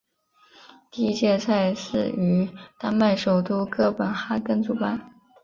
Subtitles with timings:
[0.89, 5.13] 第一届赛事于丹麦首都哥本哈根主办。